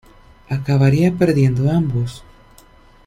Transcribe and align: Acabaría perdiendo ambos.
Acabaría 0.49 1.11
perdiendo 1.15 1.69
ambos. 1.69 2.23